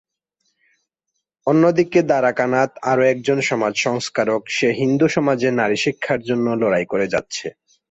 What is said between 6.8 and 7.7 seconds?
করে যাচ্ছে।